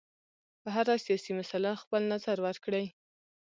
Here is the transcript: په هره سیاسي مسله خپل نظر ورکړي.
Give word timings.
په 0.61 0.69
هره 0.75 0.95
سیاسي 1.05 1.31
مسله 1.39 1.69
خپل 1.81 2.01
نظر 2.13 2.37
ورکړي. 2.45 2.85